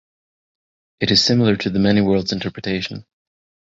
It 0.99 1.11
is 1.11 1.23
similar 1.23 1.55
to 1.57 1.69
the 1.69 1.77
Many-worlds 1.77 2.31
interpretation. 2.31 3.05